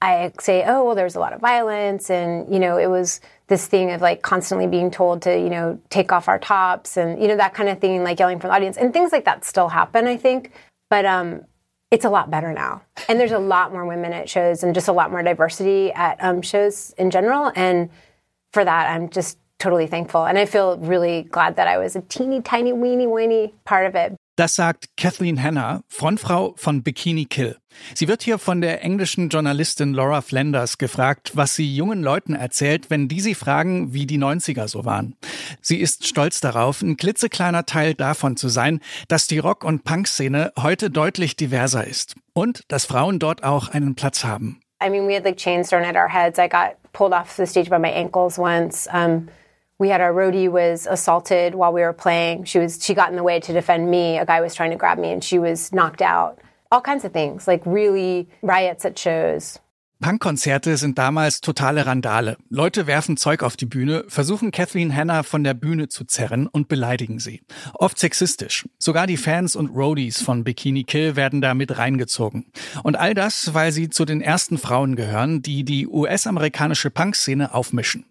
I 0.00 0.32
say, 0.40 0.64
oh, 0.64 0.84
well, 0.84 0.94
there's 0.94 1.16
a 1.16 1.20
lot 1.20 1.32
of 1.32 1.40
violence. 1.40 2.08
And, 2.08 2.52
you 2.52 2.60
know, 2.60 2.78
it 2.78 2.86
was 2.86 3.20
this 3.48 3.66
thing 3.66 3.90
of 3.90 4.00
like 4.00 4.22
constantly 4.22 4.66
being 4.66 4.90
told 4.90 5.22
to, 5.22 5.36
you 5.36 5.50
know, 5.50 5.80
take 5.90 6.12
off 6.12 6.28
our 6.28 6.38
tops 6.38 6.96
and, 6.96 7.20
you 7.20 7.26
know, 7.26 7.36
that 7.36 7.54
kind 7.54 7.68
of 7.68 7.80
thing, 7.80 8.04
like 8.04 8.18
yelling 8.20 8.38
from 8.38 8.48
the 8.48 8.54
audience. 8.54 8.76
And 8.76 8.92
things 8.92 9.10
like 9.10 9.24
that 9.24 9.44
still 9.44 9.68
happen, 9.68 10.06
I 10.06 10.16
think. 10.16 10.52
But 10.88 11.04
um, 11.04 11.42
it's 11.90 12.04
a 12.04 12.10
lot 12.10 12.30
better 12.30 12.52
now. 12.52 12.82
And 13.08 13.18
there's 13.18 13.32
a 13.32 13.38
lot 13.38 13.72
more 13.72 13.86
women 13.86 14.12
at 14.12 14.28
shows 14.28 14.62
and 14.62 14.74
just 14.74 14.88
a 14.88 14.92
lot 14.92 15.10
more 15.10 15.22
diversity 15.22 15.90
at 15.92 16.22
um, 16.22 16.42
shows 16.42 16.94
in 16.98 17.10
general. 17.10 17.50
And 17.56 17.90
for 18.52 18.64
that, 18.64 18.90
I'm 18.90 19.08
just 19.08 19.38
totally 19.58 19.88
thankful. 19.88 20.26
And 20.26 20.38
I 20.38 20.46
feel 20.46 20.78
really 20.78 21.22
glad 21.22 21.56
that 21.56 21.66
I 21.66 21.78
was 21.78 21.96
a 21.96 22.02
teeny 22.02 22.40
tiny, 22.40 22.72
weeny, 22.72 23.06
weeny 23.06 23.54
part 23.64 23.86
of 23.86 23.96
it. 23.96 24.14
Das 24.38 24.54
sagt 24.54 24.96
Kathleen 24.96 25.42
Hanna, 25.42 25.82
Frontfrau 25.88 26.54
von 26.56 26.84
Bikini 26.84 27.24
Kill. 27.24 27.56
Sie 27.96 28.06
wird 28.06 28.22
hier 28.22 28.38
von 28.38 28.60
der 28.60 28.84
englischen 28.84 29.30
Journalistin 29.30 29.92
Laura 29.92 30.20
Flanders 30.20 30.78
gefragt, 30.78 31.32
was 31.34 31.56
sie 31.56 31.74
jungen 31.74 32.04
Leuten 32.04 32.36
erzählt, 32.36 32.88
wenn 32.88 33.08
die 33.08 33.18
sie 33.18 33.34
fragen, 33.34 33.92
wie 33.94 34.06
die 34.06 34.16
90er 34.16 34.68
so 34.68 34.84
waren. 34.84 35.16
Sie 35.60 35.80
ist 35.80 36.06
stolz 36.06 36.40
darauf, 36.40 36.82
ein 36.82 36.96
klitzekleiner 36.96 37.66
Teil 37.66 37.94
davon 37.94 38.36
zu 38.36 38.48
sein, 38.48 38.78
dass 39.08 39.26
die 39.26 39.40
Rock- 39.40 39.64
und 39.64 39.82
Punk-Szene 39.82 40.52
heute 40.56 40.88
deutlich 40.88 41.34
diverser 41.34 41.84
ist 41.84 42.14
und 42.32 42.62
dass 42.68 42.84
Frauen 42.84 43.18
dort 43.18 43.42
auch 43.42 43.70
einen 43.70 43.96
Platz 43.96 44.22
haben. 44.22 44.60
I 44.80 44.88
mean, 44.88 45.08
we 45.08 45.16
had 45.16 45.24
like 45.24 45.36
chains 45.36 45.70
thrown 45.70 45.82
at 45.82 45.96
our 45.96 46.08
heads. 46.08 46.38
I 46.38 46.48
got 46.48 46.76
pulled 46.92 47.12
off 47.12 47.34
the 47.36 47.44
stage 47.44 47.68
by 47.68 47.78
my 47.80 47.90
ankles 47.92 48.38
once. 48.38 48.88
Um, 48.94 49.26
we 49.78 49.88
had 49.88 50.00
our 50.00 50.12
roadie 50.12 50.50
was 50.50 50.86
assaulted 50.86 51.54
while 51.54 51.72
we 51.72 51.82
were 51.82 51.92
playing. 51.92 52.44
She 52.44 52.58
was 52.58 52.84
she 52.84 52.94
got 52.94 53.10
in 53.10 53.16
the 53.16 53.22
way 53.22 53.40
to 53.40 53.52
defend 53.52 53.90
me. 53.90 54.18
A 54.18 54.26
guy 54.26 54.40
was 54.40 54.54
trying 54.54 54.70
to 54.70 54.76
grab 54.76 54.98
me 54.98 55.12
and 55.12 55.22
she 55.22 55.38
was 55.38 55.72
knocked 55.72 56.02
out. 56.02 56.38
All 56.70 56.80
kinds 56.80 57.04
of 57.04 57.12
things, 57.12 57.46
like 57.46 57.62
really 57.64 58.28
riots 58.42 58.84
at 58.84 58.98
shows. 58.98 59.58
Punkkonzerte 60.00 60.76
sind 60.76 60.96
damals 60.96 61.40
totale 61.40 61.84
Randale. 61.84 62.36
Leute 62.50 62.86
werfen 62.86 63.16
Zeug 63.16 63.42
auf 63.42 63.56
die 63.56 63.66
Bühne, 63.66 64.04
versuchen 64.06 64.52
Kathleen 64.52 64.94
Hanna 64.94 65.24
von 65.24 65.42
der 65.42 65.54
Bühne 65.54 65.88
zu 65.88 66.04
zerren 66.04 66.46
und 66.46 66.68
beleidigen 66.68 67.18
sie. 67.18 67.40
Oft 67.74 67.98
sexistisch. 67.98 68.68
Sogar 68.78 69.08
die 69.08 69.16
Fans 69.16 69.56
und 69.56 69.70
Roadies 69.70 70.22
von 70.22 70.44
Bikini 70.44 70.84
Kill 70.84 71.16
werden 71.16 71.40
da 71.40 71.52
mit 71.54 71.78
reingezogen. 71.78 72.46
Und 72.84 72.94
all 72.94 73.12
das, 73.12 73.54
weil 73.54 73.72
sie 73.72 73.90
zu 73.90 74.04
den 74.04 74.20
ersten 74.20 74.56
Frauen 74.56 74.94
gehören, 74.94 75.42
die 75.42 75.64
die 75.64 75.88
US-amerikanische 75.88 76.90
Punkszene 76.90 77.52
aufmischen. 77.52 78.04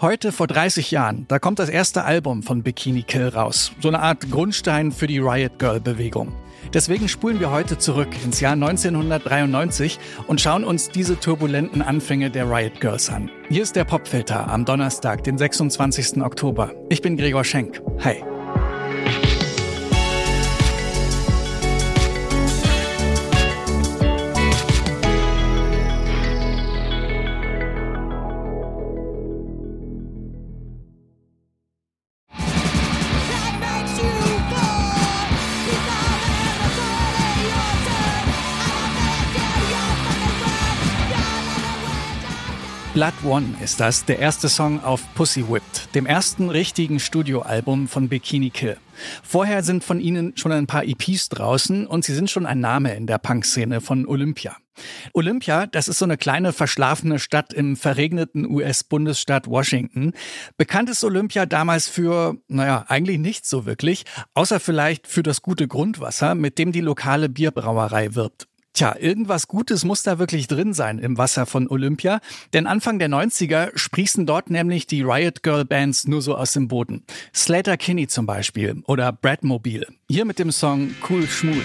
Heute 0.00 0.32
vor 0.32 0.46
30 0.46 0.90
Jahren, 0.90 1.26
da 1.28 1.38
kommt 1.38 1.58
das 1.58 1.68
erste 1.68 2.04
Album 2.04 2.42
von 2.42 2.62
Bikini 2.62 3.02
Kill 3.02 3.28
raus. 3.28 3.72
So 3.80 3.88
eine 3.88 4.00
Art 4.00 4.30
Grundstein 4.30 4.92
für 4.92 5.06
die 5.06 5.18
Riot 5.18 5.58
Girl 5.58 5.80
Bewegung. 5.80 6.34
Deswegen 6.74 7.08
spulen 7.08 7.40
wir 7.40 7.50
heute 7.50 7.78
zurück 7.78 8.08
ins 8.24 8.40
Jahr 8.40 8.52
1993 8.52 9.98
und 10.26 10.40
schauen 10.40 10.64
uns 10.64 10.88
diese 10.88 11.18
turbulenten 11.18 11.82
Anfänge 11.82 12.30
der 12.30 12.50
Riot 12.50 12.80
Girls 12.80 13.10
an. 13.10 13.30
Hier 13.48 13.62
ist 13.62 13.76
der 13.76 13.84
Popfilter 13.84 14.48
am 14.48 14.64
Donnerstag, 14.64 15.24
den 15.24 15.38
26. 15.38 16.22
Oktober. 16.22 16.72
Ich 16.88 17.02
bin 17.02 17.16
Gregor 17.16 17.44
Schenk. 17.44 17.82
Hi. 18.04 18.22
Blood 43.00 43.24
One 43.24 43.54
ist 43.64 43.80
das, 43.80 44.04
der 44.04 44.18
erste 44.18 44.50
Song 44.50 44.84
auf 44.84 45.02
Pussy 45.14 45.48
Whipped, 45.48 45.94
dem 45.94 46.04
ersten 46.04 46.50
richtigen 46.50 47.00
Studioalbum 47.00 47.88
von 47.88 48.10
Bikini 48.10 48.50
Kill. 48.50 48.76
Vorher 49.22 49.62
sind 49.62 49.84
von 49.84 50.00
ihnen 50.00 50.36
schon 50.36 50.52
ein 50.52 50.66
paar 50.66 50.84
EPs 50.84 51.30
draußen 51.30 51.86
und 51.86 52.04
sie 52.04 52.12
sind 52.12 52.28
schon 52.28 52.44
ein 52.44 52.60
Name 52.60 52.94
in 52.94 53.06
der 53.06 53.16
Punk-Szene 53.16 53.80
von 53.80 54.06
Olympia. 54.06 54.54
Olympia, 55.14 55.66
das 55.66 55.88
ist 55.88 55.98
so 55.98 56.04
eine 56.04 56.18
kleine 56.18 56.52
verschlafene 56.52 57.18
Stadt 57.18 57.54
im 57.54 57.74
verregneten 57.76 58.44
US-Bundesstaat 58.44 59.46
Washington. 59.46 60.12
Bekannt 60.58 60.90
ist 60.90 61.02
Olympia 61.02 61.46
damals 61.46 61.88
für, 61.88 62.36
naja, 62.48 62.84
eigentlich 62.88 63.18
nichts 63.18 63.48
so 63.48 63.64
wirklich, 63.64 64.04
außer 64.34 64.60
vielleicht 64.60 65.06
für 65.06 65.22
das 65.22 65.40
gute 65.40 65.68
Grundwasser, 65.68 66.34
mit 66.34 66.58
dem 66.58 66.70
die 66.70 66.82
lokale 66.82 67.30
Bierbrauerei 67.30 68.14
wirbt. 68.14 68.49
Tja, 68.72 68.94
irgendwas 68.98 69.48
Gutes 69.48 69.84
muss 69.84 70.02
da 70.02 70.18
wirklich 70.18 70.46
drin 70.46 70.72
sein 70.72 70.98
im 70.98 71.18
Wasser 71.18 71.44
von 71.44 71.68
Olympia, 71.68 72.20
denn 72.52 72.66
Anfang 72.66 72.98
der 72.98 73.08
90er 73.08 73.70
sprießen 73.74 74.26
dort 74.26 74.48
nämlich 74.48 74.86
die 74.86 75.02
Riot 75.02 75.42
Girl 75.42 75.64
Bands 75.64 76.06
nur 76.06 76.22
so 76.22 76.36
aus 76.36 76.52
dem 76.52 76.68
Boden. 76.68 77.04
Slater 77.34 77.76
Kinney 77.76 78.06
zum 78.06 78.26
Beispiel 78.26 78.82
oder 78.86 79.12
Bradmobile. 79.12 79.86
Hier 80.08 80.24
mit 80.24 80.38
dem 80.38 80.52
Song 80.52 80.90
Cool 81.08 81.26
Schmul. 81.26 81.62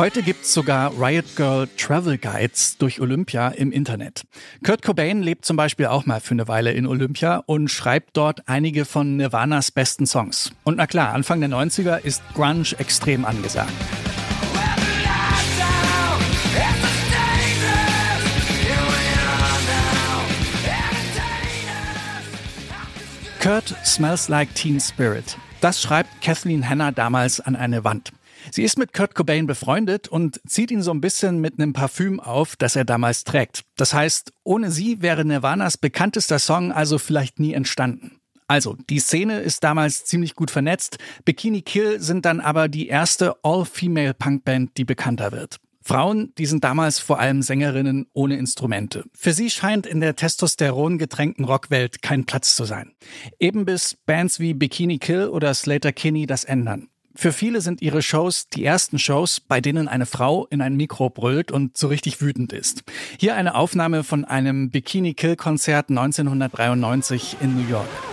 Heute 0.00 0.22
gibt's 0.22 0.54
sogar 0.54 0.98
Riot 0.98 1.36
Girl 1.36 1.68
Travel 1.76 2.16
Guides 2.16 2.78
durch 2.78 3.02
Olympia 3.02 3.48
im 3.48 3.70
Internet. 3.70 4.22
Kurt 4.64 4.80
Cobain 4.80 5.22
lebt 5.22 5.44
zum 5.44 5.58
Beispiel 5.58 5.88
auch 5.88 6.06
mal 6.06 6.20
für 6.20 6.30
eine 6.30 6.48
Weile 6.48 6.72
in 6.72 6.86
Olympia 6.86 7.42
und 7.44 7.68
schreibt 7.68 8.16
dort 8.16 8.48
einige 8.48 8.86
von 8.86 9.18
Nirvanas 9.18 9.70
besten 9.70 10.06
Songs. 10.06 10.52
Und 10.64 10.78
na 10.78 10.86
klar, 10.86 11.12
Anfang 11.12 11.40
der 11.40 11.50
90er 11.50 11.98
ist 11.98 12.22
Grunge 12.32 12.74
extrem 12.78 13.26
angesagt. 13.26 13.70
Kurt 23.38 23.74
smells 23.84 24.28
like 24.28 24.54
Teen 24.54 24.80
Spirit. 24.80 25.36
Das 25.60 25.82
schreibt 25.82 26.22
Kathleen 26.22 26.66
Hanna 26.66 26.90
damals 26.90 27.38
an 27.38 27.54
eine 27.54 27.84
Wand. 27.84 28.12
Sie 28.50 28.62
ist 28.62 28.78
mit 28.78 28.92
Kurt 28.92 29.14
Cobain 29.14 29.46
befreundet 29.46 30.08
und 30.08 30.40
zieht 30.46 30.70
ihn 30.70 30.82
so 30.82 30.90
ein 30.90 31.00
bisschen 31.00 31.40
mit 31.40 31.58
einem 31.58 31.72
Parfüm 31.72 32.20
auf, 32.20 32.56
das 32.56 32.76
er 32.76 32.84
damals 32.84 33.24
trägt. 33.24 33.62
Das 33.76 33.94
heißt, 33.94 34.32
ohne 34.44 34.70
sie 34.70 35.02
wäre 35.02 35.24
Nirvanas 35.24 35.76
bekanntester 35.78 36.38
Song 36.38 36.72
also 36.72 36.98
vielleicht 36.98 37.38
nie 37.38 37.52
entstanden. 37.52 38.20
Also, 38.50 38.76
die 38.88 38.98
Szene 38.98 39.38
ist 39.38 39.62
damals 39.62 40.04
ziemlich 40.04 40.34
gut 40.34 40.50
vernetzt. 40.50 40.98
Bikini 41.24 41.62
Kill 41.62 42.00
sind 42.00 42.24
dann 42.24 42.40
aber 42.40 42.68
die 42.68 42.88
erste 42.88 43.36
All-Female-Punkband, 43.44 44.76
die 44.76 44.84
bekannter 44.84 45.30
wird. 45.30 45.58
Frauen, 45.82 46.32
die 46.36 46.46
sind 46.46 46.64
damals 46.64 46.98
vor 46.98 47.20
allem 47.20 47.42
Sängerinnen 47.42 48.06
ohne 48.12 48.36
Instrumente. 48.36 49.04
Für 49.14 49.32
sie 49.32 49.50
scheint 49.50 49.86
in 49.86 50.00
der 50.00 50.16
Testosteron 50.16 50.98
getränkten 50.98 51.44
Rockwelt 51.44 52.02
kein 52.02 52.26
Platz 52.26 52.54
zu 52.54 52.64
sein. 52.64 52.92
Eben 53.38 53.64
bis 53.64 53.96
Bands 54.04 54.40
wie 54.40 54.52
Bikini 54.52 54.98
Kill 54.98 55.28
oder 55.28 55.54
Slater 55.54 55.92
Kinney 55.92 56.26
das 56.26 56.44
ändern. 56.44 56.88
Für 57.20 57.32
viele 57.32 57.60
sind 57.60 57.82
ihre 57.82 58.00
Shows 58.00 58.48
die 58.48 58.64
ersten 58.64 58.98
Shows, 58.98 59.40
bei 59.40 59.60
denen 59.60 59.88
eine 59.88 60.06
Frau 60.06 60.46
in 60.46 60.62
ein 60.62 60.74
Mikro 60.74 61.10
brüllt 61.10 61.52
und 61.52 61.76
so 61.76 61.88
richtig 61.88 62.22
wütend 62.22 62.50
ist. 62.54 62.82
Hier 63.18 63.34
eine 63.34 63.56
Aufnahme 63.56 64.04
von 64.04 64.24
einem 64.24 64.70
Bikini 64.70 65.12
Kill 65.12 65.36
Konzert 65.36 65.90
1993 65.90 67.36
in 67.42 67.56
New 67.56 67.68
York. 67.68 68.09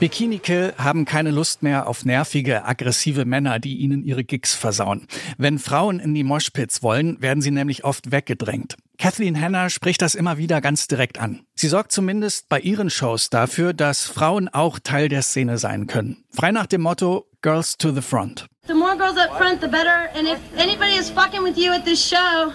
Bikini 0.00 0.38
Kill 0.38 0.72
haben 0.78 1.04
keine 1.04 1.30
Lust 1.30 1.62
mehr 1.62 1.86
auf 1.86 2.06
nervige, 2.06 2.64
aggressive 2.64 3.26
Männer, 3.26 3.58
die 3.58 3.76
ihnen 3.76 4.02
ihre 4.02 4.24
Gigs 4.24 4.54
versauen. 4.54 5.06
Wenn 5.36 5.58
Frauen 5.58 6.00
in 6.00 6.14
die 6.14 6.24
Moshpits 6.24 6.82
wollen, 6.82 7.20
werden 7.20 7.42
sie 7.42 7.50
nämlich 7.50 7.84
oft 7.84 8.10
weggedrängt. 8.10 8.76
Kathleen 8.96 9.38
Hanna 9.38 9.68
spricht 9.68 10.00
das 10.00 10.14
immer 10.14 10.38
wieder 10.38 10.62
ganz 10.62 10.88
direkt 10.88 11.20
an. 11.20 11.42
Sie 11.54 11.68
sorgt 11.68 11.92
zumindest 11.92 12.48
bei 12.48 12.60
ihren 12.60 12.88
Shows 12.88 13.28
dafür, 13.28 13.74
dass 13.74 14.06
Frauen 14.06 14.48
auch 14.48 14.78
Teil 14.78 15.10
der 15.10 15.20
Szene 15.20 15.58
sein 15.58 15.86
können. 15.86 16.24
Frei 16.30 16.50
nach 16.50 16.66
dem 16.66 16.80
Motto 16.80 17.26
Girls 17.42 17.76
to 17.76 17.92
the 17.92 18.00
Front. 18.00 18.46
The 18.68 18.72
more 18.72 18.96
girls 18.96 19.18
up 19.18 19.36
front, 19.36 19.60
the 19.60 19.68
better. 19.68 20.08
And 20.14 20.26
if 20.26 20.38
anybody 20.56 20.96
is 20.98 21.10
fucking 21.10 21.44
with 21.44 21.58
you 21.58 21.74
at 21.74 21.84
this 21.84 22.02
show 22.02 22.54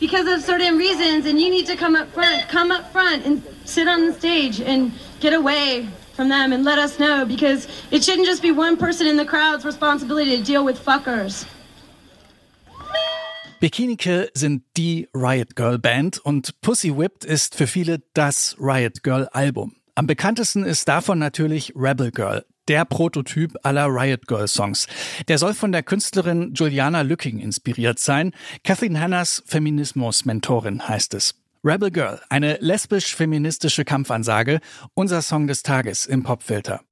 because 0.00 0.26
of 0.30 0.44
certain 0.44 0.76
reasons 0.76 1.24
and 1.26 1.40
you 1.40 1.48
need 1.48 1.66
to 1.66 1.76
come 1.76 1.96
up 1.96 2.12
front, 2.12 2.46
come 2.50 2.70
up 2.70 2.92
front 2.92 3.24
and 3.24 3.42
sit 3.64 3.88
on 3.88 4.06
the 4.06 4.12
stage 4.12 4.60
and 4.60 4.92
get 5.20 5.32
away 5.32 5.88
from 6.14 6.28
them 6.28 6.52
and 6.52 6.64
let 6.64 6.78
us 6.78 6.96
know 6.98 7.24
because 7.26 7.68
it 7.90 8.04
shouldn't 8.04 8.26
just 8.26 8.42
be 8.42 8.52
one 8.52 8.76
person 8.76 9.06
in 9.06 9.16
the 9.16 9.24
crowd's 9.24 9.64
responsibility 9.64 10.36
to 10.36 10.42
deal 10.42 10.64
with 10.64 10.78
fuckers. 10.78 11.46
Bikini 13.60 13.96
Kill 13.96 14.28
sind 14.34 14.62
die 14.76 15.08
Riot 15.14 15.56
Girl 15.56 15.78
Band 15.78 16.18
und 16.18 16.60
Pussy 16.60 16.96
Whipped 16.98 17.24
ist 17.24 17.54
für 17.54 17.66
viele 17.66 18.02
das 18.12 18.56
Riot 18.58 19.02
Girl 19.02 19.26
Album. 19.32 19.74
Am 19.94 20.06
bekanntesten 20.06 20.64
ist 20.64 20.86
davon 20.88 21.18
natürlich 21.18 21.72
Rebel 21.74 22.10
Girl, 22.10 22.44
der 22.68 22.84
Prototyp 22.84 23.54
aller 23.62 23.86
Riot 23.86 24.26
Girl 24.26 24.48
Songs. 24.48 24.86
Der 25.28 25.38
soll 25.38 25.54
von 25.54 25.72
der 25.72 25.82
Künstlerin 25.82 26.52
Juliana 26.52 27.02
Lücking 27.02 27.38
inspiriert 27.38 27.98
sein. 27.98 28.32
Kathleen 28.64 29.00
Hannahs 29.00 29.42
Feminismus-Mentorin 29.46 30.86
heißt 30.88 31.14
es. 31.14 31.34
Rebel 31.66 31.90
Girl, 31.90 32.20
eine 32.28 32.58
lesbisch-feministische 32.60 33.86
Kampfansage, 33.86 34.60
unser 34.92 35.22
Song 35.22 35.46
des 35.46 35.62
Tages 35.62 36.04
im 36.04 36.22
Popfilter. 36.22 36.82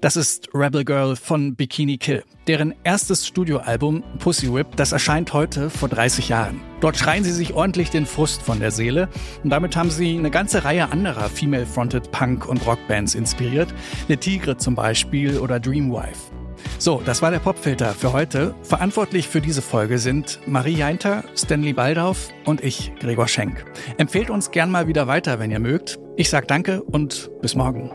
Das 0.00 0.16
ist 0.16 0.50
Rebel 0.54 0.84
Girl 0.84 1.16
von 1.16 1.56
Bikini 1.56 1.98
Kill. 1.98 2.22
Deren 2.46 2.72
erstes 2.84 3.26
Studioalbum 3.26 4.04
Pussy 4.20 4.52
Whip, 4.54 4.76
das 4.76 4.92
erscheint 4.92 5.32
heute 5.32 5.70
vor 5.70 5.88
30 5.88 6.28
Jahren. 6.28 6.60
Dort 6.80 6.96
schreien 6.96 7.24
sie 7.24 7.32
sich 7.32 7.54
ordentlich 7.54 7.90
den 7.90 8.06
Frust 8.06 8.42
von 8.42 8.60
der 8.60 8.70
Seele 8.70 9.08
und 9.42 9.50
damit 9.50 9.74
haben 9.74 9.90
sie 9.90 10.16
eine 10.16 10.30
ganze 10.30 10.64
Reihe 10.64 10.92
anderer 10.92 11.28
female-fronted 11.28 12.12
Punk- 12.12 12.48
und 12.48 12.64
Rockbands 12.64 13.16
inspiriert. 13.16 13.74
Le 14.06 14.16
Tigre 14.16 14.56
zum 14.56 14.76
Beispiel 14.76 15.36
oder 15.36 15.58
Dreamwife. 15.58 16.30
So, 16.78 17.02
das 17.04 17.20
war 17.20 17.32
der 17.32 17.40
Popfilter 17.40 17.92
für 17.92 18.12
heute. 18.12 18.54
Verantwortlich 18.62 19.26
für 19.26 19.40
diese 19.40 19.62
Folge 19.62 19.98
sind 19.98 20.38
Marie 20.46 20.76
Jeinter, 20.76 21.24
Stanley 21.36 21.72
Baldauf 21.72 22.28
und 22.44 22.62
ich, 22.62 22.92
Gregor 23.00 23.26
Schenk. 23.26 23.64
Empfehlt 23.96 24.30
uns 24.30 24.52
gern 24.52 24.70
mal 24.70 24.86
wieder 24.86 25.08
weiter, 25.08 25.40
wenn 25.40 25.50
ihr 25.50 25.60
mögt. 25.60 25.98
Ich 26.16 26.30
sag 26.30 26.46
danke 26.46 26.84
und 26.84 27.30
bis 27.42 27.56
morgen. 27.56 27.90